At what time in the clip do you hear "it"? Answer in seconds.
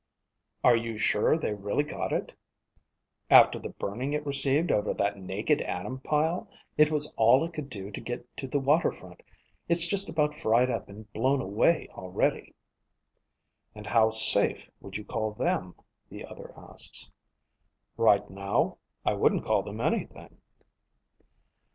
2.11-2.31, 4.13-4.25, 6.75-6.89, 7.45-7.53